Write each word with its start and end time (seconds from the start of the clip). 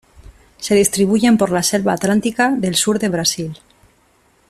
Se 0.57 0.73
distribuyen 0.73 1.37
por 1.37 1.51
la 1.51 1.61
selva 1.61 1.93
atlántica 1.93 2.49
del 2.57 2.73
sur 2.73 2.97
de 2.97 3.09
Brasil. 3.09 3.59